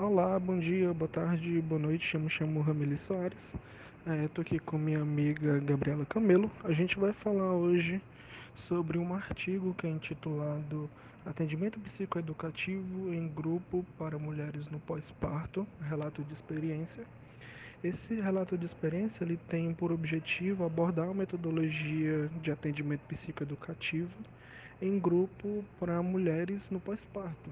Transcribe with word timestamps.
Olá, 0.00 0.38
bom 0.38 0.60
dia, 0.60 0.94
boa 0.94 1.08
tarde, 1.08 1.60
boa 1.60 1.80
noite. 1.80 2.14
Eu 2.14 2.20
me 2.20 2.30
chamo 2.30 2.60
Ramili 2.60 2.96
Soares. 2.96 3.52
Estou 4.24 4.42
aqui 4.42 4.60
com 4.60 4.78
minha 4.78 5.02
amiga 5.02 5.58
Gabriela 5.58 6.06
Camelo. 6.06 6.48
A 6.62 6.70
gente 6.70 6.96
vai 6.96 7.12
falar 7.12 7.52
hoje 7.54 8.00
sobre 8.54 8.96
um 8.96 9.12
artigo 9.12 9.74
que 9.74 9.88
é 9.88 9.90
intitulado 9.90 10.88
Atendimento 11.26 11.80
Psicoeducativo 11.80 13.12
em 13.12 13.26
Grupo 13.26 13.84
para 13.98 14.16
Mulheres 14.20 14.68
no 14.68 14.78
Pós-Parto, 14.78 15.66
Relato 15.88 16.22
de 16.22 16.32
Experiência. 16.32 17.02
Esse 17.82 18.14
relato 18.20 18.56
de 18.56 18.66
experiência 18.66 19.24
ele 19.24 19.36
tem 19.48 19.74
por 19.74 19.90
objetivo 19.90 20.64
abordar 20.64 21.08
a 21.08 21.14
metodologia 21.14 22.30
de 22.40 22.52
atendimento 22.52 23.00
psicoeducativo 23.08 24.16
em 24.80 24.96
grupo 24.96 25.64
para 25.80 26.00
mulheres 26.00 26.70
no 26.70 26.78
pós-parto 26.78 27.50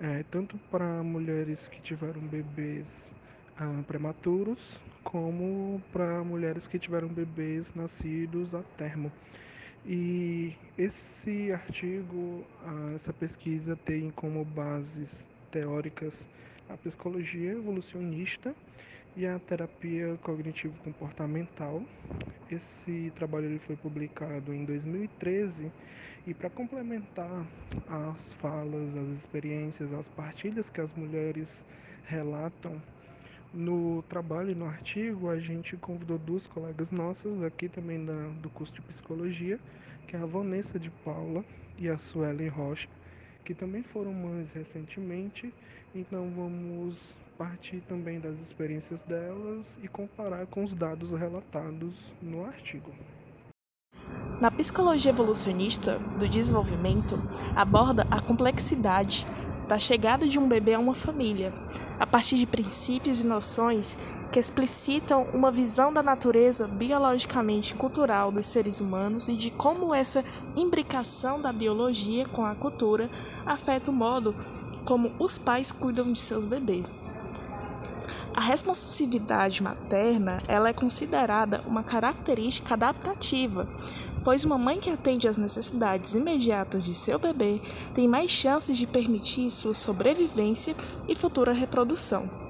é, 0.00 0.22
tanto 0.30 0.58
para 0.70 1.02
mulheres 1.02 1.68
que 1.68 1.80
tiveram 1.80 2.20
bebês 2.20 3.10
ah, 3.56 3.82
prematuros, 3.86 4.78
como 5.02 5.80
para 5.92 6.24
mulheres 6.24 6.66
que 6.66 6.78
tiveram 6.78 7.08
bebês 7.08 7.72
nascidos 7.74 8.54
a 8.54 8.62
termo. 8.76 9.12
E 9.86 10.54
esse 10.78 11.52
artigo, 11.52 12.44
ah, 12.64 12.92
essa 12.94 13.12
pesquisa 13.12 13.76
tem 13.76 14.10
como 14.10 14.44
bases 14.44 15.28
teóricas 15.50 16.26
a 16.68 16.76
psicologia 16.76 17.52
evolucionista 17.52 18.54
e 19.16 19.26
a 19.26 19.38
terapia 19.38 20.18
cognitivo-comportamental. 20.22 21.82
Esse 22.50 23.12
trabalho 23.14 23.46
ele 23.46 23.58
foi 23.58 23.76
publicado 23.76 24.52
em 24.52 24.64
2013 24.64 25.70
e 26.26 26.34
para 26.34 26.50
complementar 26.50 27.46
as 27.88 28.32
falas, 28.34 28.96
as 28.96 29.08
experiências, 29.08 29.92
as 29.92 30.08
partilhas 30.08 30.68
que 30.68 30.80
as 30.80 30.92
mulheres 30.94 31.64
relatam 32.04 32.80
no 33.52 34.02
trabalho 34.08 34.54
no 34.56 34.66
artigo, 34.66 35.30
a 35.30 35.38
gente 35.38 35.76
convidou 35.76 36.18
duas 36.18 36.46
colegas 36.46 36.90
nossas 36.90 37.40
aqui 37.42 37.68
também 37.68 38.04
da, 38.04 38.28
do 38.42 38.50
curso 38.50 38.72
de 38.72 38.82
psicologia, 38.82 39.60
que 40.08 40.16
é 40.16 40.18
a 40.18 40.26
Vanessa 40.26 40.78
de 40.78 40.90
Paula 40.90 41.44
e 41.78 41.88
a 41.88 41.96
Suelen 41.96 42.48
Rocha, 42.48 42.88
que 43.44 43.54
também 43.54 43.82
foram 43.82 44.12
mães 44.12 44.52
recentemente. 44.52 45.54
Então 45.94 46.28
vamos 46.34 47.14
partir 47.36 47.80
também 47.88 48.20
das 48.20 48.38
experiências 48.40 49.02
delas 49.02 49.78
e 49.82 49.88
comparar 49.88 50.46
com 50.46 50.64
os 50.64 50.74
dados 50.74 51.12
relatados 51.12 51.94
no 52.22 52.44
artigo. 52.44 52.90
Na 54.40 54.50
psicologia 54.50 55.10
evolucionista 55.10 55.98
do 56.18 56.28
desenvolvimento, 56.28 57.16
aborda 57.54 58.06
a 58.10 58.20
complexidade 58.20 59.26
da 59.68 59.78
chegada 59.78 60.28
de 60.28 60.38
um 60.38 60.46
bebê 60.46 60.74
a 60.74 60.78
uma 60.78 60.94
família, 60.94 61.52
a 61.98 62.06
partir 62.06 62.36
de 62.36 62.46
princípios 62.46 63.22
e 63.22 63.26
noções 63.26 63.96
que 64.30 64.38
explicitam 64.38 65.26
uma 65.32 65.50
visão 65.50 65.92
da 65.92 66.02
natureza 66.02 66.66
biologicamente 66.66 67.74
cultural 67.74 68.30
dos 68.30 68.46
seres 68.46 68.80
humanos 68.80 69.28
e 69.28 69.36
de 69.36 69.50
como 69.50 69.94
essa 69.94 70.24
imbricação 70.56 71.40
da 71.40 71.52
biologia 71.52 72.26
com 72.26 72.44
a 72.44 72.54
cultura 72.54 73.08
afeta 73.46 73.90
o 73.90 73.94
modo 73.94 74.34
como 74.84 75.12
os 75.18 75.38
pais 75.38 75.72
cuidam 75.72 76.12
de 76.12 76.18
seus 76.18 76.44
bebês. 76.44 77.04
A 78.34 78.40
responsividade 78.40 79.62
materna 79.62 80.38
ela 80.48 80.68
é 80.68 80.72
considerada 80.72 81.62
uma 81.66 81.84
característica 81.84 82.74
adaptativa, 82.74 83.64
pois 84.24 84.44
uma 84.44 84.58
mãe 84.58 84.80
que 84.80 84.90
atende 84.90 85.28
às 85.28 85.36
necessidades 85.36 86.14
imediatas 86.14 86.84
de 86.84 86.94
seu 86.94 87.16
bebê 87.16 87.60
tem 87.94 88.08
mais 88.08 88.32
chances 88.32 88.76
de 88.76 88.88
permitir 88.88 89.52
sua 89.52 89.72
sobrevivência 89.72 90.74
e 91.06 91.14
futura 91.14 91.52
reprodução. 91.52 92.43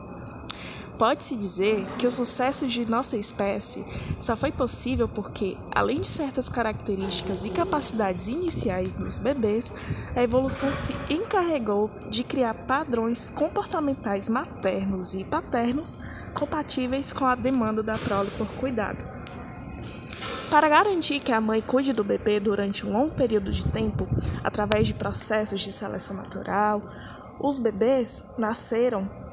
Pode-se 0.98 1.34
dizer 1.34 1.84
que 1.98 2.06
o 2.06 2.10
sucesso 2.10 2.68
de 2.68 2.88
nossa 2.88 3.16
espécie 3.16 3.84
só 4.20 4.36
foi 4.36 4.52
possível 4.52 5.08
porque, 5.08 5.56
além 5.74 6.00
de 6.00 6.06
certas 6.06 6.48
características 6.48 7.44
e 7.44 7.50
capacidades 7.50 8.28
iniciais 8.28 8.92
dos 8.92 9.18
bebês, 9.18 9.72
a 10.14 10.22
evolução 10.22 10.72
se 10.72 10.94
encarregou 11.10 11.90
de 12.08 12.22
criar 12.22 12.54
padrões 12.54 13.28
comportamentais 13.30 14.28
maternos 14.28 15.14
e 15.14 15.24
paternos 15.24 15.98
compatíveis 16.33 17.12
com 17.12 17.24
a 17.24 17.34
demanda 17.34 17.83
da 17.83 17.98
prole 17.98 18.30
por 18.38 18.46
cuidado. 18.54 18.98
Para 20.48 20.68
garantir 20.68 21.18
que 21.18 21.33
a 21.33 21.40
mãe 21.40 21.60
cuide 21.60 21.92
do 21.92 22.04
bebê 22.04 22.38
durante 22.38 22.86
um 22.86 22.92
longo 22.92 23.12
período 23.16 23.50
de 23.50 23.66
tempo, 23.68 24.06
através 24.44 24.86
de 24.86 24.94
processos 24.94 25.60
de 25.60 25.72
seleção 25.72 26.14
natural, 26.14 26.80
os 27.40 27.58
bebês 27.58 28.24
nasceram 28.38 29.23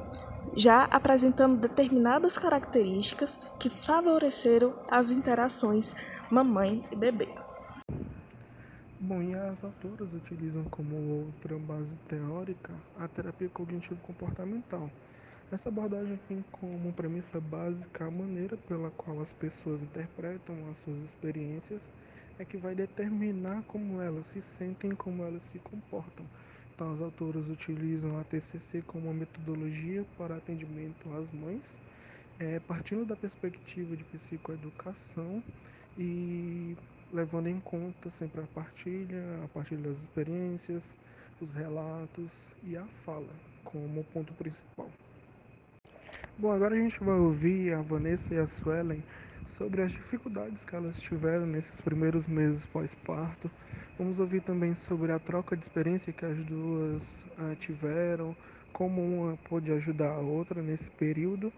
já 0.56 0.84
apresentando 0.84 1.60
determinadas 1.60 2.36
características 2.36 3.36
que 3.58 3.70
favoreceram 3.70 4.74
as 4.90 5.10
interações 5.10 5.94
mamãe 6.30 6.82
e 6.92 6.96
bebê. 6.96 7.28
Bom, 9.00 9.20
e 9.22 9.34
as 9.34 9.62
autoras 9.64 10.12
utilizam 10.14 10.64
como 10.64 11.24
outra 11.24 11.58
base 11.58 11.96
teórica 12.08 12.72
a 12.98 13.08
terapia 13.08 13.48
cognitivo-comportamental. 13.48 14.90
Essa 15.50 15.68
abordagem 15.68 16.18
tem 16.28 16.44
como 16.52 16.92
premissa 16.92 17.40
básica 17.40 18.06
a 18.06 18.10
maneira 18.10 18.56
pela 18.56 18.90
qual 18.90 19.20
as 19.20 19.32
pessoas 19.32 19.82
interpretam 19.82 20.54
as 20.70 20.78
suas 20.78 21.02
experiências 21.02 21.92
é 22.38 22.44
que 22.44 22.56
vai 22.56 22.74
determinar 22.74 23.62
como 23.64 24.00
elas 24.00 24.28
se 24.28 24.40
sentem, 24.40 24.92
como 24.92 25.22
elas 25.22 25.42
se 25.44 25.58
comportam. 25.58 26.24
Então, 26.74 26.90
as 26.90 27.00
autoras 27.02 27.48
utilizam 27.48 28.18
a 28.18 28.24
TCC 28.24 28.82
como 28.82 29.06
uma 29.06 29.14
metodologia 29.14 30.04
para 30.16 30.36
atendimento 30.36 31.12
às 31.12 31.30
mães, 31.32 31.76
é, 32.38 32.60
partindo 32.60 33.04
da 33.06 33.16
perspectiva 33.16 33.96
de 33.96 34.04
psicoeducação 34.04 35.44
e 35.96 36.76
levando 37.10 37.48
em 37.48 37.60
conta 37.60 38.08
sempre 38.10 38.40
a 38.42 38.46
partilha, 38.48 39.44
a 39.44 39.48
partilha 39.48 39.82
das 39.82 39.98
experiências, 40.00 40.96
os 41.40 41.52
relatos 41.52 42.32
e 42.62 42.76
a 42.76 42.88
fala 42.88 43.42
como 43.62 44.04
ponto 44.04 44.34
principal. 44.34 45.01
Bom, 46.36 46.50
agora 46.50 46.74
a 46.74 46.78
gente 46.78 46.98
vai 47.02 47.14
ouvir 47.18 47.72
a 47.74 47.82
Vanessa 47.82 48.34
e 48.34 48.38
a 48.38 48.46
Suelen 48.46 49.04
sobre 49.46 49.82
as 49.82 49.92
dificuldades 49.92 50.64
que 50.64 50.74
elas 50.74 51.00
tiveram 51.00 51.46
nesses 51.46 51.80
primeiros 51.80 52.26
meses 52.26 52.66
pós-parto. 52.66 53.50
Vamos 53.98 54.18
ouvir 54.18 54.42
também 54.42 54.74
sobre 54.74 55.12
a 55.12 55.18
troca 55.18 55.56
de 55.56 55.62
experiência 55.64 56.12
que 56.12 56.24
as 56.24 56.44
duas 56.44 57.24
uh, 57.38 57.54
tiveram, 57.56 58.36
como 58.72 59.02
uma 59.02 59.36
pôde 59.38 59.72
ajudar 59.72 60.10
a 60.12 60.18
outra 60.20 60.62
nesse 60.62 60.90
período. 60.90 61.52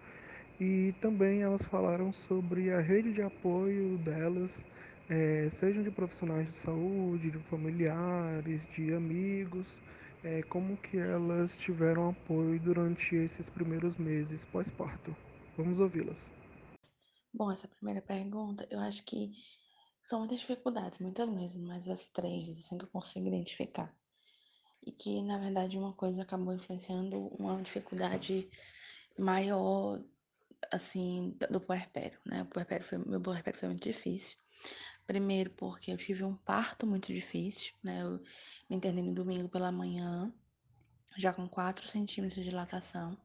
E 0.59 0.93
também 1.01 1.41
elas 1.41 1.65
falaram 1.65 2.11
sobre 2.13 2.71
a 2.71 2.79
rede 2.81 3.13
de 3.13 3.21
apoio 3.21 3.97
delas, 3.97 4.65
é, 5.09 5.49
sejam 5.51 5.83
de 5.83 5.91
profissionais 5.91 6.47
de 6.47 6.53
saúde, 6.55 7.31
de 7.31 7.39
familiares, 7.39 8.65
de 8.67 8.93
amigos, 8.93 9.81
é, 10.25 10.41
como 10.43 10.75
que 10.77 10.97
elas 10.97 11.55
tiveram 11.55 12.09
apoio 12.09 12.59
durante 12.59 13.15
esses 13.15 13.47
primeiros 13.47 13.95
meses 13.95 14.43
pós-parto. 14.43 15.15
Vamos 15.55 15.79
ouvi-las. 15.79 16.27
Bom, 17.31 17.51
essa 17.51 17.67
primeira 17.67 18.01
pergunta, 18.01 18.67
eu 18.71 18.79
acho 18.79 19.03
que 19.03 19.31
são 20.03 20.19
muitas 20.19 20.39
dificuldades, 20.39 20.99
muitas 20.99 21.29
mesmo, 21.29 21.67
mas 21.67 21.89
as 21.89 22.07
três, 22.07 22.57
assim, 22.57 22.77
que 22.77 22.85
eu 22.85 22.89
consigo 22.89 23.27
identificar. 23.27 23.93
E 24.85 24.91
que, 24.91 25.21
na 25.21 25.37
verdade, 25.37 25.77
uma 25.77 25.93
coisa 25.93 26.23
acabou 26.23 26.53
influenciando 26.53 27.27
uma 27.27 27.61
dificuldade 27.61 28.49
maior, 29.17 30.01
assim, 30.71 31.37
do 31.51 31.59
puerpério, 31.59 32.19
né? 32.25 32.43
O 32.43 32.45
puerpério 32.47 32.85
foi, 32.85 32.97
meu 32.99 33.21
puerpério 33.21 33.59
foi 33.59 33.69
muito 33.69 33.83
difícil. 33.83 34.37
Primeiro 35.05 35.51
porque 35.51 35.91
eu 35.91 35.97
tive 35.97 36.23
um 36.23 36.35
parto 36.35 36.87
muito 36.87 37.13
difícil, 37.13 37.73
né? 37.83 38.01
Eu 38.01 38.19
me 38.69 38.75
internei 38.75 39.03
no 39.03 39.13
domingo 39.13 39.47
pela 39.47 39.71
manhã, 39.71 40.33
já 41.17 41.31
com 41.33 41.47
4 41.47 41.87
centímetros 41.87 42.43
de 42.43 42.49
dilatação, 42.49 43.17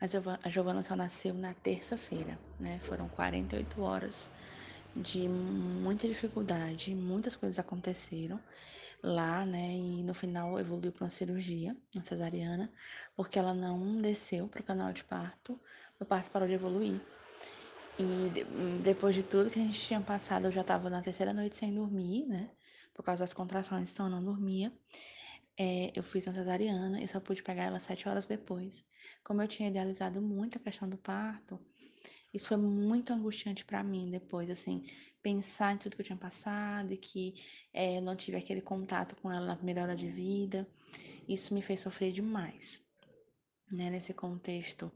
mas 0.00 0.14
a 0.14 0.48
Giovana 0.48 0.82
só 0.82 0.94
nasceu 0.94 1.34
na 1.34 1.54
terça-feira, 1.54 2.38
né? 2.58 2.78
Foram 2.80 3.08
48 3.08 3.80
horas 3.80 4.30
de 4.94 5.26
muita 5.28 6.06
dificuldade, 6.06 6.94
muitas 6.94 7.34
coisas 7.34 7.58
aconteceram 7.58 8.38
lá, 9.02 9.44
né? 9.44 9.74
E 9.74 10.04
no 10.04 10.14
final 10.14 10.58
evoluiu 10.60 10.92
para 10.92 11.04
uma 11.04 11.10
cirurgia, 11.10 11.76
uma 11.94 12.04
cesariana, 12.04 12.72
porque 13.16 13.38
ela 13.38 13.54
não 13.54 13.96
desceu 13.96 14.48
para 14.48 14.60
o 14.60 14.64
canal 14.64 14.92
de 14.92 15.02
parto, 15.02 15.60
o 15.98 16.04
parto 16.04 16.30
parou 16.30 16.46
de 16.46 16.54
evoluir. 16.54 17.00
E 17.98 18.30
depois 18.82 19.14
de 19.14 19.22
tudo 19.22 19.50
que 19.50 19.60
a 19.60 19.62
gente 19.62 19.80
tinha 19.80 20.00
passado, 20.00 20.46
eu 20.46 20.52
já 20.52 20.62
estava 20.62 20.88
na 20.90 21.02
terceira 21.02 21.32
noite 21.32 21.56
sem 21.56 21.74
dormir, 21.74 22.26
né? 22.26 22.50
Por 22.94 23.02
causa 23.04 23.22
das 23.22 23.32
contrações, 23.32 23.92
então 23.92 24.06
eu 24.06 24.12
não 24.12 24.24
dormia. 24.24 24.72
É, 25.56 25.92
eu 25.94 26.02
fiz 26.02 26.26
uma 26.26 26.32
cesariana 26.34 27.02
e 27.02 27.08
só 27.08 27.20
pude 27.20 27.42
pegar 27.42 27.64
ela 27.64 27.78
sete 27.78 28.08
horas 28.08 28.26
depois. 28.26 28.84
Como 29.22 29.42
eu 29.42 29.48
tinha 29.48 29.68
idealizado 29.68 30.20
muito 30.22 30.58
a 30.58 30.60
questão 30.60 30.88
do 30.88 30.96
parto, 30.98 31.60
isso 32.34 32.48
foi 32.48 32.56
muito 32.56 33.12
angustiante 33.12 33.64
para 33.64 33.82
mim 33.84 34.10
depois, 34.10 34.50
assim, 34.50 34.82
pensar 35.22 35.74
em 35.74 35.78
tudo 35.78 35.96
que 35.96 36.02
eu 36.02 36.06
tinha 36.06 36.18
passado 36.18 36.92
e 36.92 36.96
que 36.96 37.34
é, 37.72 37.98
eu 37.98 38.02
não 38.02 38.16
tive 38.16 38.36
aquele 38.38 38.60
contato 38.62 39.16
com 39.16 39.30
ela 39.32 39.46
na 39.46 39.56
primeira 39.56 39.82
hora 39.82 39.96
de 39.96 40.08
vida. 40.08 40.66
Isso 41.28 41.54
me 41.54 41.62
fez 41.62 41.80
sofrer 41.80 42.12
demais. 42.12 42.82
né, 43.72 43.90
nesse 43.90 44.12
contexto 44.14 44.92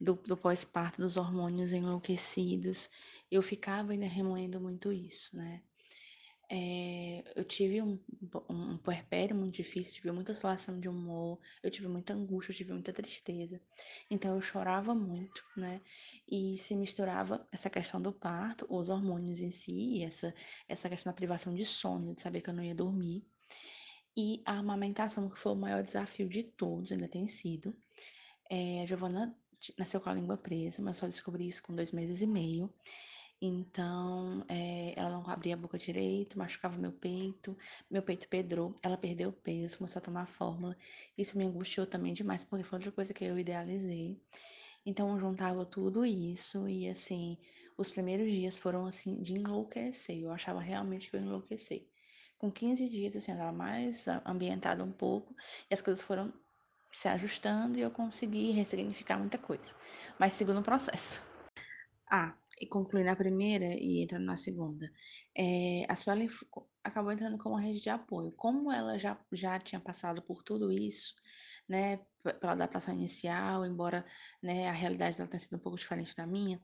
do, 0.00 0.14
do 0.14 0.36
pós-parto, 0.36 1.02
dos 1.02 1.16
hormônios 1.16 1.72
enlouquecidos, 1.72 2.90
eu 3.30 3.42
ficava 3.42 3.92
ainda 3.92 4.06
remoendo 4.06 4.60
muito 4.60 4.92
isso, 4.92 5.36
né? 5.36 5.62
É, 6.48 7.24
eu 7.34 7.44
tive 7.44 7.82
um, 7.82 7.98
um 8.48 8.78
puerpério 8.78 9.34
muito 9.34 9.54
difícil, 9.56 9.94
tive 9.94 10.12
muita 10.12 10.30
oscilação 10.30 10.78
de 10.78 10.88
humor, 10.88 11.40
eu 11.60 11.70
tive 11.70 11.88
muita 11.88 12.14
angústia, 12.14 12.52
eu 12.52 12.56
tive 12.56 12.72
muita 12.72 12.92
tristeza. 12.92 13.60
Então 14.08 14.34
eu 14.34 14.40
chorava 14.40 14.94
muito, 14.94 15.42
né? 15.56 15.80
E 16.28 16.56
se 16.58 16.76
misturava 16.76 17.46
essa 17.50 17.68
questão 17.68 18.00
do 18.00 18.12
parto, 18.12 18.64
os 18.68 18.88
hormônios 18.88 19.40
em 19.40 19.50
si, 19.50 20.04
essa, 20.04 20.32
essa 20.68 20.88
questão 20.88 21.10
da 21.10 21.16
privação 21.16 21.52
de 21.52 21.64
sono, 21.64 22.14
de 22.14 22.22
saber 22.22 22.40
que 22.42 22.50
eu 22.50 22.54
não 22.54 22.62
ia 22.62 22.74
dormir. 22.74 23.26
E 24.16 24.40
a 24.46 24.58
amamentação, 24.58 25.28
que 25.28 25.38
foi 25.38 25.52
o 25.52 25.56
maior 25.56 25.82
desafio 25.82 26.28
de 26.28 26.44
todos, 26.44 26.92
ainda 26.92 27.08
tem 27.08 27.26
sido. 27.26 27.76
É, 28.48 28.82
a 28.82 28.86
Giovana 28.86 29.36
nasceu 29.78 30.00
com 30.00 30.10
a 30.10 30.14
língua 30.14 30.36
presa, 30.36 30.82
mas 30.82 30.96
só 30.96 31.06
descobri 31.06 31.46
isso 31.46 31.62
com 31.62 31.74
dois 31.74 31.92
meses 31.92 32.22
e 32.22 32.26
meio. 32.26 32.72
Então, 33.40 34.44
é, 34.48 34.94
ela 34.96 35.10
não 35.10 35.28
abria 35.28 35.54
a 35.54 35.56
boca 35.56 35.76
direito, 35.76 36.38
machucava 36.38 36.78
meu 36.78 36.92
peito, 36.92 37.56
meu 37.90 38.02
peito 38.02 38.28
pedrou, 38.28 38.74
ela 38.82 38.96
perdeu 38.96 39.30
peso, 39.30 39.78
começou 39.78 40.00
a 40.00 40.02
tomar 40.02 40.26
fórmula. 40.26 40.76
Isso 41.18 41.36
me 41.36 41.44
angustiou 41.44 41.86
também 41.86 42.14
demais, 42.14 42.44
porque 42.44 42.64
foi 42.64 42.78
outra 42.78 42.92
coisa 42.92 43.12
que 43.12 43.24
eu 43.24 43.38
idealizei. 43.38 44.18
Então, 44.86 45.12
eu 45.12 45.18
juntava 45.20 45.66
tudo 45.66 46.06
isso 46.06 46.68
e, 46.68 46.88
assim, 46.88 47.36
os 47.76 47.92
primeiros 47.92 48.32
dias 48.32 48.58
foram, 48.58 48.86
assim, 48.86 49.20
de 49.20 49.34
enlouquecer. 49.34 50.18
Eu 50.18 50.32
achava 50.32 50.60
realmente 50.60 51.10
que 51.10 51.16
eu 51.16 51.20
ia 51.20 51.26
enlouquecer. 51.26 51.86
Com 52.38 52.50
15 52.50 52.88
dias, 52.88 53.16
assim, 53.16 53.32
eu 53.32 53.52
mais 53.52 54.06
ambientada 54.24 54.82
um 54.84 54.92
pouco 54.92 55.34
e 55.70 55.74
as 55.74 55.82
coisas 55.82 56.02
foram 56.02 56.32
se 56.96 57.08
ajustando 57.08 57.78
e 57.78 57.82
eu 57.82 57.90
consegui 57.90 58.52
ressignificar 58.52 59.18
muita 59.18 59.36
coisa. 59.36 59.74
Mas 60.18 60.32
segundo 60.32 60.62
processo. 60.62 61.22
Ah, 62.10 62.34
e 62.58 62.66
concluindo 62.66 63.10
a 63.10 63.16
primeira 63.16 63.66
e 63.66 64.02
entrando 64.02 64.24
na 64.24 64.36
segunda, 64.36 64.90
é, 65.36 65.84
a 65.90 65.94
Suelen 65.94 66.26
acabou 66.82 67.12
entrando 67.12 67.36
como 67.36 67.54
rede 67.56 67.82
de 67.82 67.90
apoio. 67.90 68.32
Como 68.32 68.72
ela 68.72 68.98
já, 68.98 69.18
já 69.30 69.58
tinha 69.58 69.78
passado 69.78 70.22
por 70.22 70.42
tudo 70.42 70.72
isso, 70.72 71.14
né, 71.68 72.00
pela 72.40 72.52
adaptação 72.52 72.94
inicial, 72.94 73.66
embora 73.66 74.02
né, 74.42 74.66
a 74.66 74.72
realidade 74.72 75.18
dela 75.18 75.28
tenha 75.28 75.40
sido 75.40 75.56
um 75.56 75.60
pouco 75.60 75.76
diferente 75.76 76.16
da 76.16 76.26
minha, 76.26 76.58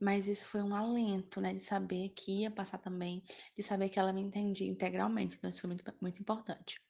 mas 0.00 0.28
isso 0.28 0.46
foi 0.46 0.62
um 0.62 0.74
alento, 0.74 1.40
né, 1.40 1.52
de 1.52 1.60
saber 1.60 2.10
que 2.10 2.42
ia 2.42 2.50
passar 2.50 2.78
também, 2.78 3.22
de 3.56 3.62
saber 3.62 3.88
que 3.88 3.98
ela 3.98 4.12
me 4.12 4.20
entendia 4.20 4.66
integralmente, 4.68 5.36
então 5.36 5.48
isso 5.48 5.60
foi 5.60 5.68
muito, 5.68 5.84
muito 6.00 6.20
importante. 6.20 6.80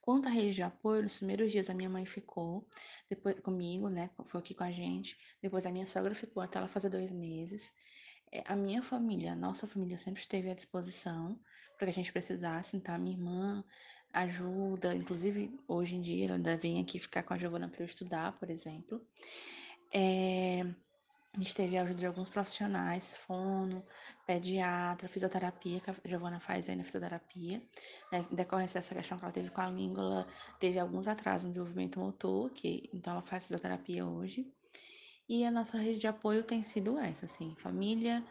Quanto 0.00 0.28
à 0.28 0.30
rede 0.30 0.54
de 0.54 0.62
apoio, 0.62 1.02
nos 1.02 1.18
primeiros 1.18 1.52
dias 1.52 1.68
a 1.68 1.74
minha 1.74 1.88
mãe 1.90 2.06
ficou, 2.06 2.66
depois 3.08 3.38
comigo, 3.40 3.88
né, 3.88 4.10
foi 4.26 4.40
aqui 4.40 4.54
com 4.54 4.64
a 4.64 4.70
gente, 4.70 5.16
depois 5.42 5.66
a 5.66 5.70
minha 5.70 5.86
sogra 5.86 6.14
ficou 6.14 6.42
até 6.42 6.58
ela 6.58 6.68
fazer 6.68 6.88
dois 6.88 7.12
meses, 7.12 7.74
é, 8.32 8.42
a 8.46 8.56
minha 8.56 8.82
família, 8.82 9.32
a 9.32 9.36
nossa 9.36 9.66
família 9.66 9.96
sempre 9.96 10.20
esteve 10.20 10.50
à 10.50 10.54
disposição 10.54 11.38
para 11.76 11.86
que 11.86 11.90
a 11.90 11.94
gente 11.94 12.12
precisasse, 12.12 12.76
então 12.76 12.94
a 12.94 12.98
minha 12.98 13.16
irmã 13.16 13.64
ajuda, 14.12 14.94
inclusive 14.94 15.58
hoje 15.66 15.96
em 15.96 16.00
dia 16.00 16.26
ela 16.26 16.36
ainda 16.36 16.56
vem 16.56 16.80
aqui 16.80 16.98
ficar 16.98 17.22
com 17.24 17.34
a 17.34 17.38
Giovana 17.38 17.68
para 17.68 17.82
eu 17.82 17.86
estudar, 17.86 18.38
por 18.38 18.48
exemplo. 18.48 19.04
É, 19.92 20.64
a 21.34 21.40
gente 21.40 21.54
teve 21.54 21.76
a 21.76 21.82
ajuda 21.82 21.98
de 21.98 22.06
alguns 22.06 22.28
profissionais, 22.28 23.16
fono, 23.16 23.82
pediatra, 24.24 25.08
fisioterapia, 25.08 25.80
que 25.80 25.90
a 25.90 25.94
Giovana 26.04 26.38
faz 26.38 26.68
aí 26.68 26.76
na 26.76 26.84
fisioterapia. 26.84 27.60
Né, 28.12 28.20
decorrência 28.30 28.78
dessa 28.78 28.94
questão 28.94 29.18
que 29.18 29.24
ela 29.24 29.32
teve 29.32 29.50
com 29.50 29.60
a 29.60 29.68
língua, 29.68 30.26
teve 30.60 30.78
alguns 30.78 31.08
atrasos 31.08 31.44
no 31.44 31.50
desenvolvimento 31.50 31.98
motor, 31.98 32.50
que, 32.50 32.88
então 32.94 33.14
ela 33.14 33.22
faz 33.22 33.44
fisioterapia 33.44 34.06
hoje. 34.06 34.46
E 35.28 35.44
a 35.44 35.50
nossa 35.50 35.76
rede 35.76 35.98
de 35.98 36.06
apoio 36.06 36.44
tem 36.44 36.62
sido 36.62 36.98
essa, 36.98 37.24
assim, 37.24 37.54
família, 37.58 38.22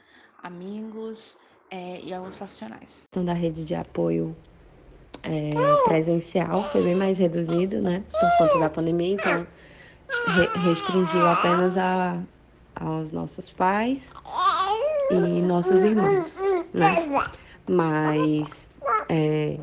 amigos 0.41 1.37
é, 1.69 1.99
e 1.99 2.13
alguns 2.13 2.37
profissionais. 2.37 3.05
Da 3.13 3.33
rede 3.33 3.65
de 3.65 3.75
apoio 3.75 4.33
é, 5.23 5.51
presencial 5.83 6.63
foi 6.71 6.83
bem 6.83 6.95
mais 6.95 7.17
reduzido, 7.17 7.81
né, 7.81 8.05
por 8.11 8.37
conta 8.37 8.59
da 8.59 8.69
pandemia, 8.69 9.15
então 9.15 9.45
re 10.27 10.69
restringiu 10.69 11.27
apenas 11.27 11.77
a 11.77 12.23
aos 12.75 13.11
nossos 13.11 13.49
pais 13.49 14.11
e 15.11 15.41
nossos 15.41 15.81
irmãos, 15.81 16.39
né? 16.73 16.95
Mas 17.67 18.69
é, 19.09 19.57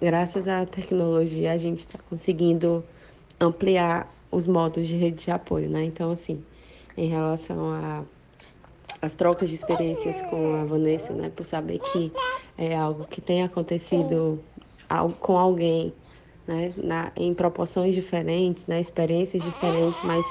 graças 0.00 0.48
à 0.48 0.64
tecnologia 0.64 1.52
a 1.52 1.56
gente 1.56 1.80
está 1.80 1.98
conseguindo 2.08 2.84
ampliar 3.38 4.08
os 4.30 4.46
modos 4.46 4.86
de 4.86 4.96
rede 4.96 5.24
de 5.24 5.30
apoio, 5.30 5.68
né? 5.68 5.84
Então, 5.84 6.10
assim, 6.10 6.44
em 6.96 7.08
relação 7.08 7.72
a 7.72 8.04
as 9.02 9.14
trocas 9.14 9.48
de 9.48 9.54
experiências 9.54 10.20
com 10.22 10.54
a 10.54 10.64
Vanessa, 10.64 11.12
né? 11.14 11.30
Por 11.34 11.46
saber 11.46 11.78
que 11.78 12.12
é 12.56 12.76
algo 12.76 13.06
que 13.06 13.20
tem 13.20 13.42
acontecido 13.42 14.44
com 15.20 15.38
alguém, 15.38 15.94
né? 16.46 16.74
Na, 16.76 17.12
em 17.16 17.32
proporções 17.32 17.94
diferentes, 17.94 18.66
né? 18.66 18.80
Experiências 18.80 19.42
diferentes, 19.42 20.02
mas 20.02 20.26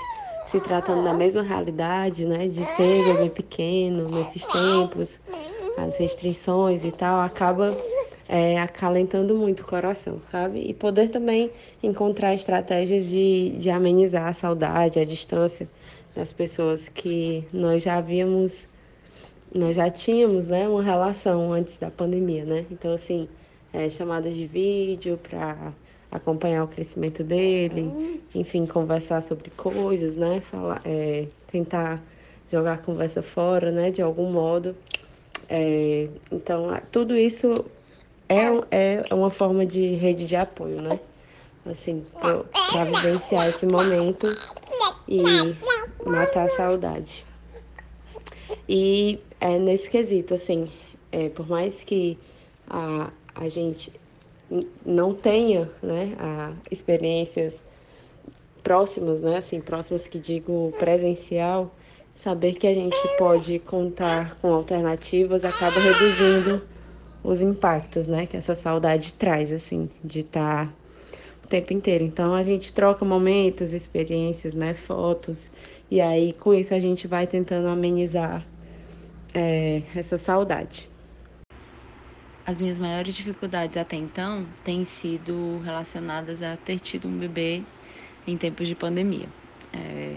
se 0.50 0.60
tratando 0.60 1.04
da 1.04 1.13
mesma 1.13 1.44
realidade, 1.44 2.25
né, 2.25 2.48
de 2.48 2.66
ter 2.75 3.04
bebê 3.04 3.30
pequeno 3.30 4.10
nesses 4.10 4.46
tempos, 4.48 5.19
as 5.78 5.98
restrições 5.98 6.84
e 6.84 6.92
tal, 6.92 7.19
acaba 7.19 7.78
é, 8.28 8.60
acalentando 8.60 9.36
muito 9.36 9.62
o 9.62 9.66
coração, 9.66 10.19
sabe? 10.22 10.60
E 10.68 10.74
poder 10.74 11.10
também 11.10 11.51
encontrar 11.84 12.34
estratégias 12.34 13.06
de, 13.06 13.51
de 13.57 13.69
amenizar 13.69 14.28
a 14.28 14.34
saudade, 14.34 15.00
a 15.00 15.06
distância 15.06 15.69
das 16.16 16.34
pessoas 16.34 16.90
que 16.90 17.44
nós 17.54 17.84
já 17.84 17.98
havíamos, 17.98 18.68
nós 19.54 19.75
já 19.75 19.90
tínhamos, 19.90 20.48
né, 20.48 20.68
uma 20.68 20.81
relação 20.81 21.54
antes 21.54 21.78
da 21.78 21.92
pandemia, 21.92 22.44
né? 22.44 22.66
Então, 22.72 22.94
assim, 22.94 23.30
é, 23.72 23.88
chamadas 23.88 24.36
de 24.36 24.48
vídeo 24.48 25.18
para 25.18 25.74
acompanhar 26.11 26.63
o 26.63 26.67
crescimento 26.67 27.23
dele, 27.23 28.21
enfim, 28.33 28.65
conversar 28.65 29.21
sobre 29.21 29.50
coisas, 29.51 30.15
né? 30.15 30.41
Falar, 30.41 30.81
é, 30.85 31.27
tentar 31.51 32.01
jogar 32.51 32.73
a 32.73 32.77
conversa 32.77 33.21
fora, 33.21 33.71
né? 33.71 33.91
De 33.91 34.01
algum 34.01 34.31
modo. 34.31 34.75
É, 35.47 36.09
então, 36.31 36.69
tudo 36.91 37.15
isso 37.15 37.65
é, 38.27 39.06
é 39.09 39.13
uma 39.13 39.29
forma 39.29 39.65
de 39.65 39.88
rede 39.95 40.25
de 40.25 40.35
apoio, 40.35 40.81
né? 40.81 41.00
Assim, 41.65 42.03
para 42.19 42.85
vivenciar 42.85 43.47
esse 43.47 43.65
momento 43.65 44.27
e 45.07 45.21
matar 46.05 46.45
a 46.45 46.50
saudade. 46.50 47.25
E 48.67 49.19
é 49.39 49.57
nesse 49.57 49.89
quesito, 49.89 50.34
assim, 50.34 50.72
é, 51.12 51.29
por 51.29 51.48
mais 51.48 51.84
que 51.84 52.17
a, 52.67 53.12
a 53.36 53.48
gente 53.48 53.91
não 54.86 55.13
tenha 55.13 55.70
né, 55.82 56.15
a, 56.20 56.53
experiências 56.72 57.62
próximas, 58.63 59.22
né, 59.22 59.38
assim, 59.38 59.62
próximas 59.62 60.08
que 60.08 60.20
digo 60.20 60.74
presencial, 60.77 61.74
saber 62.13 62.53
que 62.53 62.68
a 62.68 62.74
gente 62.74 62.98
pode 63.18 63.60
contar 63.60 64.36
com 64.36 64.53
alternativas 64.53 65.46
acaba 65.46 65.79
reduzindo 65.79 66.62
os 67.24 67.41
impactos, 67.41 68.08
né, 68.08 68.25
que 68.25 68.36
essa 68.36 68.56
saudade 68.56 69.13
traz, 69.13 69.51
assim, 69.51 69.89
de 70.03 70.20
estar 70.20 70.65
tá 70.68 70.74
o 71.44 71.48
tempo 71.48 71.74
inteiro. 71.74 72.03
Então 72.03 72.34
a 72.34 72.44
gente 72.44 72.74
troca 72.74 73.06
momentos, 73.06 73.74
experiências, 73.74 74.53
né, 74.53 74.74
fotos, 74.74 75.50
e 75.89 76.01
aí 76.01 76.34
com 76.34 76.53
isso 76.53 76.74
a 76.74 76.79
gente 76.79 77.08
vai 77.08 77.27
tentando 77.27 77.68
amenizar 77.68 78.46
é, 79.34 79.84
essa 79.96 80.18
saudade. 80.18 80.88
As 82.50 82.60
minhas 82.60 82.79
maiores 82.79 83.13
dificuldades 83.13 83.77
até 83.77 83.96
então 83.96 84.44
têm 84.63 84.84
sido 84.84 85.60
relacionadas 85.60 86.41
a 86.41 86.58
ter 86.58 86.79
tido 86.79 87.08
um 87.08 87.15
bebê 87.15 87.62
em 88.25 88.36
tempos 88.39 88.68
de 88.68 88.74
pandemia. 88.74 89.27
É, 89.72 90.15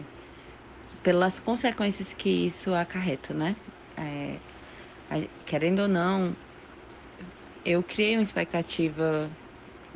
pelas 1.03 1.39
consequências 1.39 2.15
que 2.15 2.31
isso 2.31 2.73
acarreta, 2.73 3.35
né? 3.35 3.55
É, 3.99 4.39
querendo 5.45 5.83
ou 5.83 5.89
não, 5.89 6.35
eu 7.67 7.83
criei 7.83 8.17
uma 8.17 8.23
expectativa 8.23 9.29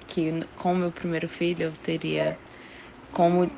que 0.06 0.30
com 0.56 0.74
o 0.74 0.76
meu 0.76 0.92
primeiro 0.92 1.30
filho 1.30 1.62
eu 1.62 1.72
teria 1.86 2.38
como 3.14 3.50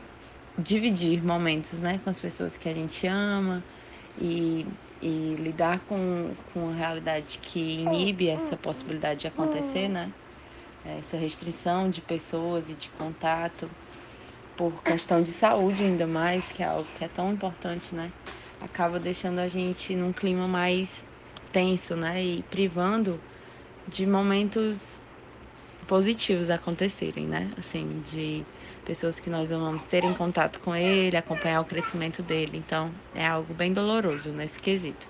dividir 0.57 1.21
momentos, 1.21 1.81
né, 1.81 1.99
com 2.05 2.11
as 2.11 2.21
pessoas 2.21 2.57
que 2.57 2.69
a 2.69 2.75
gente 2.75 3.09
ama 3.09 3.61
e 4.21 4.65
e 5.01 5.35
lidar 5.37 5.81
com, 5.81 6.35
com 6.53 6.71
a 6.71 6.75
realidade 6.75 7.39
que 7.39 7.59
inibe 7.59 8.29
essa 8.29 8.57
possibilidade 8.57 9.21
de 9.21 9.27
acontecer, 9.27 9.89
né? 9.89 10.13
Essa 10.85 11.17
restrição 11.17 11.91
de 11.91 12.01
pessoas 12.01 12.69
e 12.69 12.75
de 12.75 12.89
contato 12.91 13.69
por 14.57 14.83
questão 14.83 15.23
de 15.23 15.31
saúde 15.31 15.85
ainda 15.85 16.07
mais, 16.07 16.49
que 16.49 16.63
é 16.63 16.67
algo 16.67 16.89
que 16.95 17.05
é 17.05 17.09
tão 17.09 17.33
importante, 17.33 17.95
né? 17.95 18.13
Acaba 18.61 18.99
deixando 18.99 19.39
a 19.39 19.47
gente 19.49 19.95
num 19.95 20.13
clima 20.13 20.49
mais 20.49 21.07
tenso, 21.53 21.95
né? 21.95 22.25
E 22.25 22.43
privando 22.45 23.21
de 23.87 24.05
momentos 24.07 25.01
positivos 25.87 26.51
acontecerem, 26.51 27.27
né? 27.27 27.53
Assim, 27.57 28.03
de 28.11 28.45
pessoas 28.89 29.21
que 29.21 29.29
nós 29.29 29.53
amamos 29.53 29.85
terem 29.85 30.15
contato 30.15 30.59
com 30.61 30.75
ele, 30.75 31.15
acompanhar 31.15 31.61
o 31.61 31.65
crescimento 31.67 32.23
dele. 32.23 32.57
Então, 32.57 32.91
é 33.15 33.27
algo 33.27 33.53
bem 33.53 33.71
doloroso 33.71 34.31
nesse 34.31 34.59
quesito. 34.59 35.07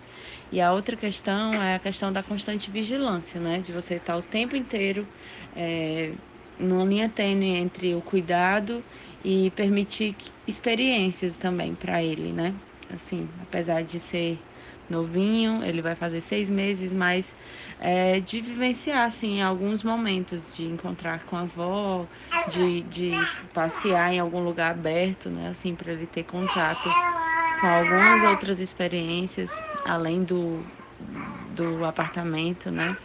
E 0.51 0.61
a 0.61 0.73
outra 0.73 0.97
questão 0.97 1.55
é 1.63 1.77
a 1.77 1.79
questão 1.79 2.13
da 2.13 2.21
constante 2.21 2.73
vigilância, 2.73 3.41
né? 3.41 3.63
De 3.65 3.71
você 3.71 3.95
estar 3.95 4.17
o 4.17 4.23
tempo 4.23 4.57
inteiro 4.57 5.07
é, 5.55 6.13
numa 6.59 6.85
linha 6.85 7.09
tênue 7.09 7.51
entre 7.51 7.95
o 7.95 8.01
cuidado 8.01 8.83
e 9.25 9.53
permitir 9.53 10.17
experiências 10.45 11.37
também 11.37 11.73
para 11.77 12.03
ele, 12.03 12.33
né? 12.33 12.53
Assim, 12.93 13.29
apesar 13.41 13.85
de 13.85 14.01
ser 14.01 14.41
novinho, 14.89 15.63
ele 15.65 15.83
vai 15.83 15.95
fazer 15.95 16.21
seis 16.23 16.49
meses, 16.51 16.93
mas 16.93 17.35
é, 17.79 18.21
de 18.21 18.41
vivenciar, 18.41 19.07
assim, 19.07 19.41
alguns 19.43 19.83
momentos, 19.85 20.53
de 20.55 20.65
encontrar 20.67 21.25
com 21.25 21.37
a 21.37 21.43
avó, 21.43 22.09
de, 22.45 22.83
de 22.85 23.31
passear 23.53 24.13
em 24.13 24.19
algum 24.19 24.41
lugar 24.43 24.73
aberto, 24.73 25.31
né? 25.31 25.49
Assim, 25.49 25.77
para 25.77 25.93
ele 25.93 26.07
ter 26.07 26.25
contato 26.25 26.97
com 27.55 27.67
algumas 27.69 28.23
outras 28.23 28.59
experiências, 28.61 29.65
além 29.85 30.25
do, 30.25 30.73
do 30.99 31.85
apartamento, 31.85 32.71
né? 32.71 32.99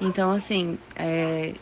Então, 0.00 0.32
assim, 0.32 0.78
é, 0.94 1.60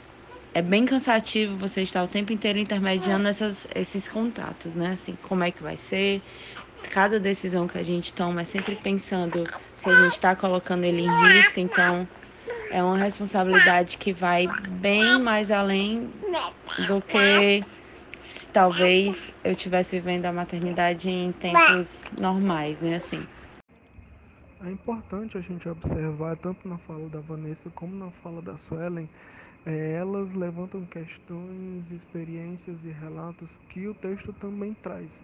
é 0.55 0.63
bem 0.63 0.85
cansativo 0.87 1.59
você 1.59 1.83
estar 1.83 2.03
o 2.05 2.09
tempo 2.09 2.33
inteiro 2.33 2.59
intermediando 2.59 3.29
essas, 3.29 3.67
esses 3.75 4.09
contatos, 4.09 4.75
né? 4.75 4.93
Assim, 4.93 5.17
como 5.17 5.45
é 5.45 5.53
que 5.53 5.63
vai 5.63 5.77
ser, 5.77 6.25
cada 6.91 7.19
decisão 7.19 7.67
que 7.67 7.79
a 7.79 7.83
gente 7.83 8.13
toma 8.13 8.43
é 8.43 8.45
sempre 8.45 8.77
pensando 8.77 9.45
se 9.79 9.89
a 9.89 9.95
gente 10.05 10.15
está 10.15 10.35
colocando 10.35 10.85
ele 10.85 11.03
em 11.03 11.27
risco, 11.29 11.61
então 11.61 12.07
é 12.71 12.83
uma 12.83 12.99
responsabilidade 12.99 13.99
que 13.99 14.13
vai 14.13 14.47
bem 14.81 15.21
mais 15.21 15.51
além 15.51 16.11
do 16.87 17.01
que 17.03 17.61
talvez 18.53 19.31
eu 19.45 19.53
estivesse 19.53 19.99
vivendo 19.99 20.27
a 20.27 20.33
maternidade 20.33 21.11
em 21.11 21.33
tempos 21.33 22.03
normais, 22.19 22.81
né? 22.81 22.97
Assim. 22.97 23.27
É 24.65 24.71
importante 24.71 25.37
a 25.37 25.41
gente 25.41 25.69
observar, 25.69 26.37
tanto 26.37 26.67
na 26.67 26.79
fala 26.79 27.09
da 27.09 27.21
Vanessa 27.21 27.71
como 27.71 27.95
na 27.95 28.11
fala 28.11 28.41
da 28.41 28.57
Suelen, 28.57 29.09
é, 29.67 29.93
elas 29.93 30.33
levantam 30.33 30.85
questões, 30.87 31.91
experiências 31.91 32.85
e 32.85 32.91
relatos 32.91 33.61
que 33.69 33.87
o 33.87 33.95
texto 33.95 34.33
também 34.33 34.75
traz 34.75 35.21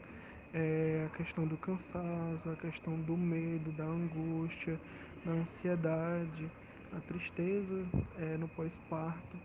é, 0.52 1.06
a 1.06 1.16
questão 1.16 1.46
do 1.46 1.56
cansaço, 1.56 2.50
a 2.50 2.56
questão 2.56 2.96
do 3.00 3.16
medo, 3.16 3.70
da 3.72 3.84
angústia, 3.84 4.78
da 5.24 5.32
ansiedade, 5.32 6.50
a 6.92 7.00
tristeza 7.00 7.86
é, 8.18 8.36
no 8.36 8.48
pós-parto. 8.48 9.36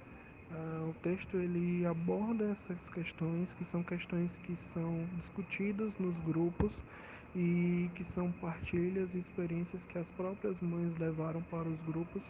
Ah, 0.51 0.87
o 0.89 0.93
texto 1.01 1.37
ele 1.37 1.85
aborda 1.85 2.45
essas 2.51 2.89
questões 2.89 3.53
que 3.53 3.65
são 3.65 3.83
questões 3.83 4.37
que 4.37 4.55
são 4.55 5.07
discutidas 5.17 5.97
nos 5.97 6.17
grupos 6.19 6.71
e 7.35 7.89
que 7.95 8.03
são 8.05 8.31
partilhas 8.31 9.13
e 9.15 9.19
experiências 9.19 9.85
que 9.85 9.97
as 9.97 10.09
próprias 10.11 10.61
mães 10.61 10.95
levaram 10.97 11.41
para 11.43 11.67
os 11.67 11.81
grupos 11.81 12.23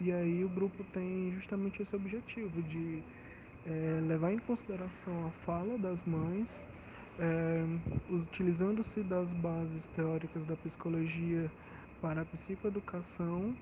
e 0.00 0.12
aí 0.12 0.44
o 0.44 0.48
grupo 0.48 0.84
tem 0.84 1.32
justamente 1.32 1.80
esse 1.80 1.96
objetivo 1.96 2.62
de 2.62 3.02
é, 3.64 4.00
levar 4.02 4.32
em 4.32 4.38
consideração 4.38 5.26
a 5.26 5.30
fala 5.32 5.78
das 5.78 6.04
mães 6.04 6.62
é, 7.18 7.64
utilizando-se 8.10 9.00
das 9.02 9.32
bases 9.34 9.86
teóricas 9.96 10.44
da 10.44 10.56
psicologia 10.56 11.50
para 12.00 12.22
a 12.22 12.24
psicoeducação, 12.24 13.54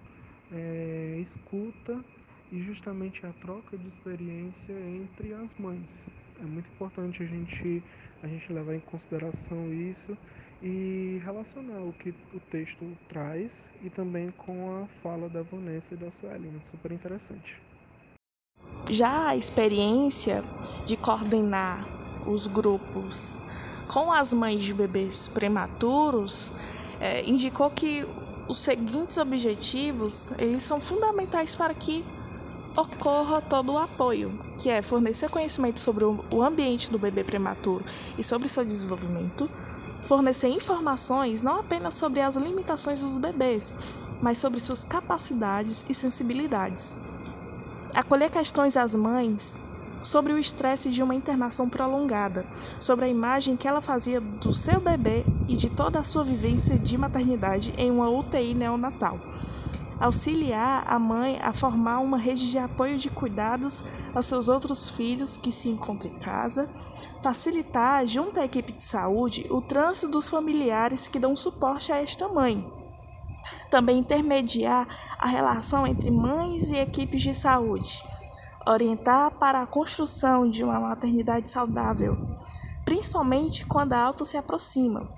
é, 0.50 1.18
escuta 1.20 2.02
e 2.50 2.60
justamente 2.62 3.24
a 3.24 3.32
troca 3.40 3.76
de 3.76 3.86
experiência 3.86 4.72
entre 4.72 5.32
as 5.34 5.54
mães. 5.58 6.04
É 6.40 6.44
muito 6.44 6.68
importante 6.70 7.22
a 7.22 7.26
gente, 7.26 7.82
a 8.22 8.26
gente 8.26 8.52
levar 8.52 8.74
em 8.74 8.80
consideração 8.80 9.72
isso 9.72 10.16
e 10.62 11.20
relacionar 11.24 11.80
o 11.80 11.92
que 11.92 12.14
o 12.34 12.40
texto 12.50 12.96
traz 13.08 13.70
e 13.82 13.90
também 13.90 14.30
com 14.30 14.82
a 14.82 14.86
fala 14.86 15.28
da 15.28 15.42
Vanessa 15.42 15.94
e 15.94 15.96
da 15.96 16.10
Suelen. 16.10 16.60
Super 16.70 16.92
interessante. 16.92 17.60
Já 18.90 19.28
a 19.28 19.36
experiência 19.36 20.42
de 20.84 20.96
coordenar 20.96 22.01
os 22.26 22.46
grupos 22.46 23.38
com 23.88 24.10
as 24.12 24.32
mães 24.32 24.62
de 24.62 24.72
bebês 24.72 25.28
prematuros 25.28 26.50
é, 27.00 27.28
indicou 27.28 27.68
que 27.70 28.06
os 28.48 28.58
seguintes 28.58 29.18
objetivos 29.18 30.32
eles 30.38 30.64
são 30.64 30.80
fundamentais 30.80 31.54
para 31.54 31.74
que 31.74 32.04
ocorra 32.76 33.40
todo 33.42 33.72
o 33.72 33.78
apoio, 33.78 34.38
que 34.58 34.70
é 34.70 34.80
fornecer 34.80 35.28
conhecimento 35.28 35.78
sobre 35.78 36.04
o 36.04 36.42
ambiente 36.42 36.90
do 36.90 36.98
bebê 36.98 37.22
prematuro 37.22 37.84
e 38.16 38.24
sobre 38.24 38.48
seu 38.48 38.64
desenvolvimento, 38.64 39.48
fornecer 40.04 40.48
informações 40.48 41.42
não 41.42 41.60
apenas 41.60 41.94
sobre 41.94 42.20
as 42.20 42.36
limitações 42.36 43.02
dos 43.02 43.16
bebês, 43.18 43.74
mas 44.22 44.38
sobre 44.38 44.58
suas 44.60 44.84
capacidades 44.84 45.84
e 45.88 45.92
sensibilidades. 45.92 46.94
Acolher 47.94 48.30
questões 48.30 48.76
às 48.76 48.94
mães 48.94 49.54
sobre 50.02 50.32
o 50.32 50.38
estresse 50.38 50.90
de 50.90 51.02
uma 51.02 51.14
internação 51.14 51.68
prolongada, 51.68 52.46
sobre 52.80 53.04
a 53.04 53.08
imagem 53.08 53.56
que 53.56 53.68
ela 53.68 53.80
fazia 53.80 54.20
do 54.20 54.52
seu 54.52 54.80
bebê 54.80 55.24
e 55.48 55.56
de 55.56 55.70
toda 55.70 55.98
a 55.98 56.04
sua 56.04 56.24
vivência 56.24 56.78
de 56.78 56.98
maternidade 56.98 57.72
em 57.76 57.90
uma 57.90 58.10
UTI 58.10 58.54
neonatal. 58.54 59.18
Auxiliar 60.00 60.84
a 60.88 60.98
mãe 60.98 61.38
a 61.40 61.52
formar 61.52 62.00
uma 62.00 62.18
rede 62.18 62.50
de 62.50 62.58
apoio 62.58 62.98
de 62.98 63.08
cuidados 63.08 63.84
aos 64.12 64.26
seus 64.26 64.48
outros 64.48 64.88
filhos 64.88 65.38
que 65.38 65.52
se 65.52 65.68
encontram 65.68 66.10
em 66.10 66.16
casa, 66.16 66.68
facilitar, 67.22 68.04
junto 68.08 68.40
à 68.40 68.44
equipe 68.44 68.72
de 68.72 68.84
saúde, 68.84 69.46
o 69.48 69.60
trânsito 69.60 70.08
dos 70.08 70.28
familiares 70.28 71.06
que 71.06 71.20
dão 71.20 71.36
suporte 71.36 71.92
a 71.92 71.98
esta 71.98 72.26
mãe. 72.26 72.68
Também 73.70 74.00
intermediar 74.00 74.88
a 75.18 75.28
relação 75.28 75.86
entre 75.86 76.10
mães 76.10 76.68
e 76.70 76.76
equipes 76.76 77.22
de 77.22 77.32
saúde 77.32 78.02
orientar 78.66 79.30
para 79.38 79.62
a 79.62 79.66
construção 79.66 80.48
de 80.48 80.62
uma 80.62 80.80
maternidade 80.80 81.50
saudável, 81.50 82.16
principalmente 82.84 83.66
quando 83.66 83.92
a 83.92 84.00
alta 84.00 84.24
se 84.24 84.36
aproxima. 84.36 85.08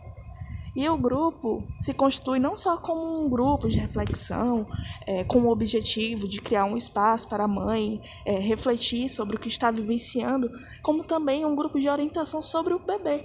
E 0.77 0.89
o 0.89 0.99
grupo 0.99 1.63
se 1.79 1.95
constitui 1.95 2.41
não 2.41 2.57
só 2.57 2.77
como 2.77 3.25
um 3.25 3.31
grupo 3.31 3.69
de 3.69 3.79
reflexão, 3.79 4.67
é, 5.07 5.23
com 5.23 5.43
o 5.43 5.51
objetivo 5.51 6.27
de 6.29 6.41
criar 6.41 6.65
um 6.65 6.77
espaço 6.77 7.29
para 7.29 7.45
a 7.45 7.49
mãe 7.49 8.01
é, 8.27 8.41
refletir 8.41 9.09
sobre 9.09 9.37
o 9.37 9.39
que 9.39 9.47
está 9.47 9.71
vivenciando, 9.71 10.51
como 10.83 11.05
também 11.05 11.45
um 11.45 11.55
grupo 11.55 11.79
de 11.79 11.89
orientação 11.89 12.43
sobre 12.43 12.75
o 12.75 12.81
bebê, 12.81 13.25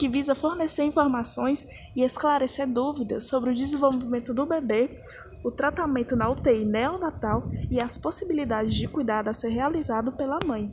que 0.00 0.08
visa 0.08 0.34
fornecer 0.34 0.82
informações 0.82 1.66
e 1.94 2.02
esclarecer 2.02 2.66
dúvidas 2.66 3.24
sobre 3.24 3.50
o 3.50 3.54
desenvolvimento 3.54 4.32
do 4.32 4.46
bebê, 4.46 4.98
o 5.44 5.50
tratamento 5.50 6.16
na 6.16 6.26
UTI 6.30 6.64
neonatal 6.64 7.42
e 7.70 7.78
as 7.78 7.98
possibilidades 7.98 8.74
de 8.74 8.88
cuidado 8.88 9.28
a 9.28 9.34
ser 9.34 9.50
realizado 9.50 10.10
pela 10.12 10.38
mãe. 10.42 10.70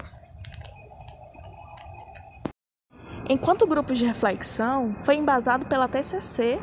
Enquanto 3.30 3.68
grupo 3.68 3.94
de 3.94 4.06
reflexão 4.06 4.96
foi 5.04 5.18
embasado 5.18 5.66
pela 5.66 5.90
TCC, 5.90 6.58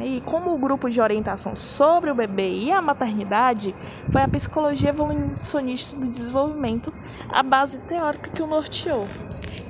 e 0.00 0.20
como 0.22 0.54
o 0.54 0.58
grupo 0.58 0.88
de 0.88 1.00
orientação 1.00 1.54
sobre 1.54 2.10
o 2.10 2.14
bebê 2.14 2.50
e 2.50 2.70
a 2.70 2.80
maternidade 2.80 3.74
foi 4.10 4.22
a 4.22 4.28
psicologia 4.28 4.90
evolucionista 4.90 5.96
do 5.96 6.06
desenvolvimento, 6.06 6.92
a 7.28 7.42
base 7.42 7.78
teórica 7.80 8.30
que 8.30 8.42
o 8.42 8.46
norteou. 8.46 9.06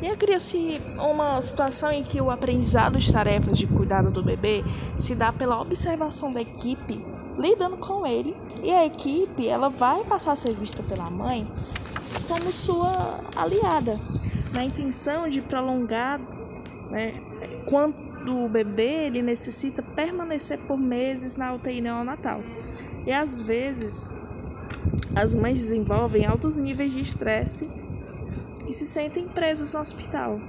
E 0.01 0.17
cria-se 0.17 0.81
uma 0.99 1.41
situação 1.41 1.91
em 1.91 2.03
que 2.03 2.21
o 2.21 2.31
aprendizado 2.31 2.99
de 2.99 3.13
tarefas 3.13 3.57
de 3.57 3.67
cuidado 3.67 4.11
do 4.11 4.23
bebê 4.23 4.65
se 4.99 5.15
dá 5.15 5.33
pela 5.33 5.61
observação 5.61 6.33
da 6.33 6.41
equipe 6.41 7.01
lidando 7.39 7.77
com 7.77 8.07
ele 8.07 8.37
e 8.63 8.71
a 8.71 8.85
equipe 8.85 9.49
ela 9.49 9.69
vai 9.69 10.05
passar 10.05 10.33
a 10.33 10.37
ser 10.37 10.55
vista 10.55 10.83
pela 10.83 11.09
mãe 11.11 11.47
como 12.29 12.53
sua 12.53 13.21
aliada 13.37 13.99
na 14.53 14.65
intenção 14.65 15.29
de 15.29 15.41
prolongar 15.41 16.21
né, 16.91 17.15
quando 17.67 18.12
o 18.27 18.49
bebê 18.49 19.07
ele 19.07 19.23
necessita 19.23 19.83
permanecer 19.83 20.59
por 20.61 20.79
meses 20.79 21.37
na 21.37 21.55
UTI 21.55 21.81
neonatal 21.81 22.43
e 23.07 23.13
às 23.13 23.43
vezes 23.43 24.13
as 25.15 25.35
mães 25.35 25.59
desenvolvem 25.59 26.27
altos 26.27 26.57
níveis 26.57 26.93
de 26.93 27.01
estresse 27.01 27.69
e 28.69 28.73
se 28.73 28.87
sentem 28.87 29.29
presas 29.29 29.75
no 29.75 29.81
hospital 29.81 30.41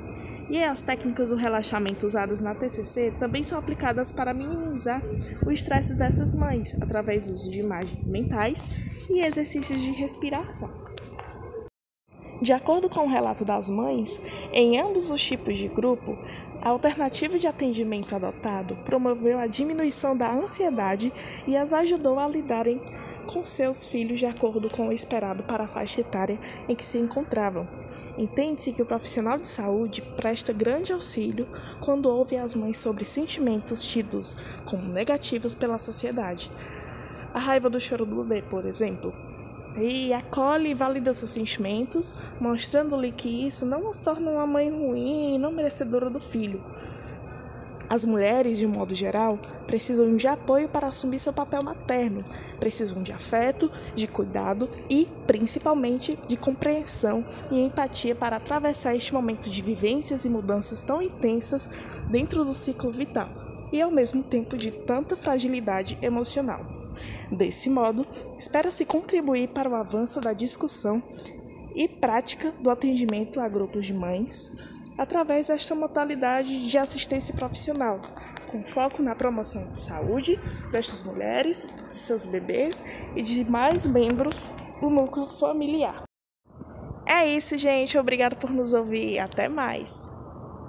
e 0.49 0.63
as 0.63 0.81
técnicas 0.81 1.29
do 1.29 1.35
relaxamento 1.35 2.05
usadas 2.05 2.41
na 2.41 2.53
TCC 2.53 3.11
também 3.17 3.43
são 3.43 3.57
aplicadas 3.57 4.11
para 4.11 4.33
minimizar 4.33 5.01
o 5.45 5.51
estresse 5.51 5.95
dessas 5.95 6.33
mães, 6.33 6.75
através 6.81 7.27
do 7.27 7.33
uso 7.33 7.49
de 7.49 7.59
imagens 7.59 8.07
mentais 8.07 8.77
e 9.09 9.21
exercícios 9.21 9.79
de 9.79 9.91
respiração. 9.91 10.83
De 12.41 12.51
acordo 12.51 12.89
com 12.89 13.01
o 13.01 13.09
relato 13.09 13.45
das 13.45 13.69
mães, 13.69 14.19
em 14.51 14.77
ambos 14.77 15.09
os 15.09 15.23
tipos 15.23 15.57
de 15.57 15.69
grupo, 15.69 16.17
a 16.63 16.69
alternativa 16.69 17.37
de 17.37 17.45
atendimento 17.45 18.15
adotado 18.15 18.77
promoveu 18.85 19.37
a 19.37 19.47
diminuição 19.47 20.15
da 20.15 20.31
ansiedade 20.31 21.11
e 21.45 21.57
as 21.57 21.73
ajudou 21.73 22.17
a 22.17 22.25
lidarem 22.25 22.81
com 23.27 23.43
seus 23.43 23.85
filhos 23.85 24.19
de 24.19 24.25
acordo 24.25 24.69
com 24.69 24.87
o 24.87 24.93
esperado 24.93 25.43
para 25.43 25.65
a 25.65 25.67
faixa 25.67 25.99
etária 25.99 26.39
em 26.69 26.73
que 26.73 26.85
se 26.85 26.97
encontravam. 26.97 27.67
Entende-se 28.17 28.71
que 28.71 28.81
o 28.81 28.85
profissional 28.85 29.37
de 29.37 29.49
saúde 29.49 30.01
presta 30.15 30.53
grande 30.53 30.93
auxílio 30.93 31.49
quando 31.81 32.05
ouve 32.05 32.37
as 32.37 32.55
mães 32.55 32.77
sobre 32.77 33.03
sentimentos 33.03 33.83
tidos 33.83 34.33
como 34.63 34.83
negativos 34.83 35.53
pela 35.53 35.77
sociedade. 35.77 36.49
A 37.33 37.39
raiva 37.39 37.69
do 37.69 37.79
choro 37.79 38.05
do 38.05 38.23
bebê, 38.23 38.41
por 38.41 38.65
exemplo, 38.65 39.13
e 39.77 40.13
acolhe 40.13 40.69
e 40.69 40.73
valida 40.73 41.13
seus 41.13 41.31
sentimentos, 41.31 42.13
mostrando-lhe 42.39 43.11
que 43.11 43.47
isso 43.47 43.65
não 43.65 43.81
nos 43.81 44.01
torna 44.01 44.31
uma 44.31 44.47
mãe 44.47 44.69
ruim 44.69 45.35
e 45.35 45.37
não 45.37 45.51
merecedora 45.51 46.09
do 46.09 46.19
filho. 46.19 46.61
As 47.89 48.05
mulheres, 48.05 48.57
de 48.57 48.65
modo 48.65 48.95
geral, 48.95 49.37
precisam 49.67 50.15
de 50.15 50.27
apoio 50.27 50.67
para 50.67 50.87
assumir 50.87 51.19
seu 51.19 51.31
papel 51.31 51.59
materno, 51.63 52.25
precisam 52.59 53.03
de 53.03 53.11
afeto, 53.11 53.69
de 53.93 54.07
cuidado 54.07 54.69
e, 54.89 55.07
principalmente, 55.27 56.17
de 56.27 56.35
compreensão 56.35 57.23
e 57.51 57.61
empatia 57.61 58.15
para 58.15 58.37
atravessar 58.37 58.95
este 58.95 59.13
momento 59.13 59.49
de 59.49 59.61
vivências 59.61 60.25
e 60.25 60.29
mudanças 60.29 60.81
tão 60.81 61.01
intensas 61.01 61.69
dentro 62.09 62.43
do 62.43 62.53
ciclo 62.53 62.91
vital 62.91 63.29
e, 63.71 63.81
ao 63.81 63.91
mesmo 63.91 64.23
tempo, 64.23 64.57
de 64.57 64.71
tanta 64.71 65.15
fragilidade 65.15 65.97
emocional. 66.01 66.82
Desse 67.31 67.69
modo, 67.69 68.05
espera-se 68.37 68.85
contribuir 68.85 69.49
para 69.49 69.69
o 69.69 69.75
avanço 69.75 70.19
da 70.19 70.33
discussão 70.33 71.01
e 71.75 71.87
prática 71.87 72.51
do 72.59 72.69
atendimento 72.69 73.39
a 73.39 73.47
grupos 73.47 73.85
de 73.85 73.93
mães 73.93 74.51
através 74.97 75.47
desta 75.47 75.73
modalidade 75.73 76.69
de 76.69 76.77
assistência 76.77 77.33
profissional, 77.33 77.99
com 78.51 78.61
foco 78.63 79.01
na 79.01 79.15
promoção 79.15 79.71
de 79.71 79.79
saúde 79.79 80.39
destas 80.71 81.01
mulheres, 81.01 81.73
de 81.89 81.95
seus 81.95 82.25
bebês 82.25 82.83
e 83.15 83.21
de 83.21 83.49
mais 83.49 83.87
membros 83.87 84.49
do 84.79 84.89
núcleo 84.89 85.25
familiar. 85.25 86.03
É 87.07 87.27
isso, 87.27 87.57
gente. 87.57 87.97
Obrigado 87.97 88.35
por 88.35 88.49
nos 88.49 88.73
ouvir. 88.73 89.19
Até 89.19 89.47
mais. 89.47 90.12